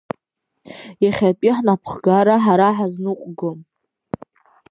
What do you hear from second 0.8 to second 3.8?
Иахьатәи ҳнапхгара ҳара ҳазныҟәгом!